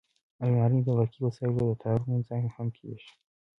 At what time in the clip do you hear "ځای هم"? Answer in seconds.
2.29-2.67